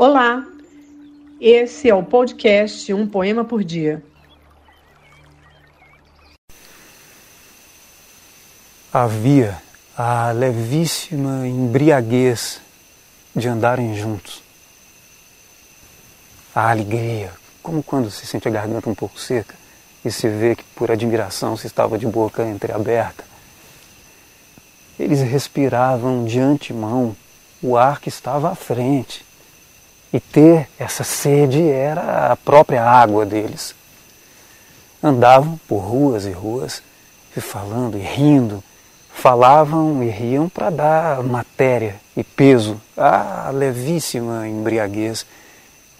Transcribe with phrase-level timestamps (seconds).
[0.00, 0.46] Olá,
[1.40, 4.00] esse é o podcast Um Poema por Dia.
[8.92, 9.60] Havia
[9.96, 12.60] a levíssima embriaguez
[13.34, 14.40] de andarem juntos.
[16.54, 19.56] A alegria, como quando se sente a garganta um pouco seca
[20.04, 23.24] e se vê que por admiração se estava de boca entreaberta.
[24.96, 27.16] Eles respiravam de antemão
[27.60, 29.26] o ar que estava à frente.
[30.12, 33.74] E ter essa sede era a própria água deles.
[35.02, 36.82] Andavam por ruas e ruas,
[37.36, 38.64] e falando e rindo,
[39.12, 45.26] falavam e riam para dar matéria e peso à levíssima embriaguez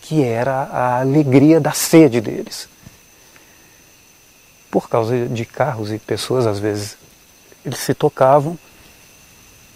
[0.00, 2.68] que era a alegria da sede deles.
[4.70, 6.96] Por causa de carros e pessoas, às vezes,
[7.64, 8.58] eles se tocavam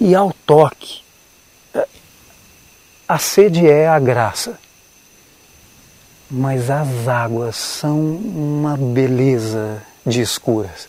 [0.00, 1.02] e ao toque
[3.12, 4.58] a sede é a graça,
[6.30, 10.88] mas as águas são uma beleza de escuras.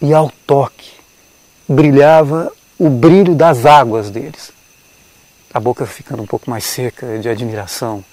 [0.00, 0.92] E ao toque
[1.68, 4.52] brilhava o brilho das águas deles.
[5.52, 8.04] A boca ficando um pouco mais seca de admiração.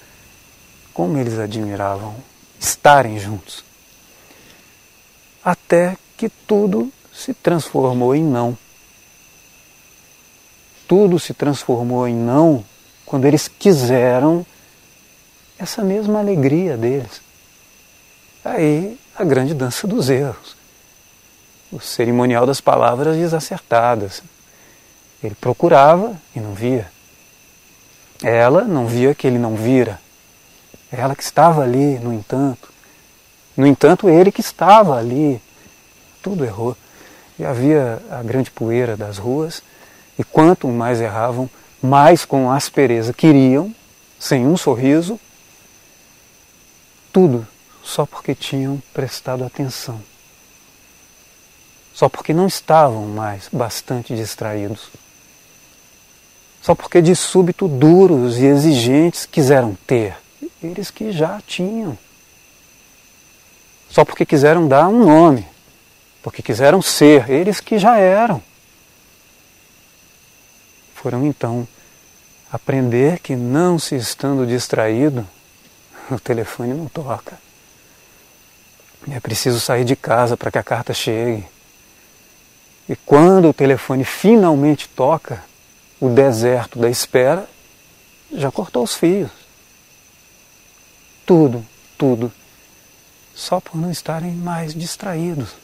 [0.92, 2.16] Como eles admiravam
[2.58, 3.64] estarem juntos.
[5.44, 8.58] Até que tudo se transformou em não
[10.86, 12.64] tudo se transformou em não
[13.04, 14.44] quando eles quiseram
[15.58, 17.20] essa mesma alegria deles.
[18.44, 20.56] Aí a grande dança dos erros,
[21.72, 24.22] o cerimonial das palavras desacertadas.
[25.22, 26.90] Ele procurava e não via.
[28.22, 30.00] Ela não via que ele não vira.
[30.92, 32.72] Ela que estava ali, no entanto.
[33.56, 35.40] No entanto, ele que estava ali.
[36.22, 36.76] Tudo errou.
[37.38, 39.62] E havia a grande poeira das ruas
[40.18, 41.48] e quanto mais erravam,
[41.82, 43.74] mais com aspereza queriam,
[44.18, 45.20] sem um sorriso,
[47.12, 47.46] tudo
[47.82, 50.00] só porque tinham prestado atenção.
[51.94, 54.90] Só porque não estavam mais bastante distraídos.
[56.60, 60.16] Só porque de súbito duros e exigentes quiseram ter,
[60.62, 61.96] eles que já tinham.
[63.88, 65.46] Só porque quiseram dar um nome,
[66.22, 68.42] porque quiseram ser, eles que já eram
[70.96, 71.68] foram então
[72.50, 75.26] aprender que não se estando distraído,
[76.10, 77.38] o telefone não toca.
[79.10, 81.46] É preciso sair de casa para que a carta chegue.
[82.88, 85.44] E quando o telefone finalmente toca,
[86.00, 87.48] o deserto da espera
[88.32, 89.30] já cortou os fios.
[91.24, 91.64] Tudo,
[91.98, 92.32] tudo,
[93.34, 95.54] só por não estarem mais distraídos.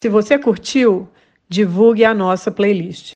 [0.00, 1.08] Se você curtiu,
[1.48, 3.12] divulgue a nossa playlist.